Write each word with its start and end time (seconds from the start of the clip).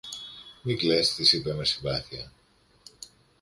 Μην 0.61 0.77
κλαις, 0.77 1.15
της 1.15 1.33
είπε 1.33 1.53
με 1.53 1.65
συμπάθεια. 1.65 2.31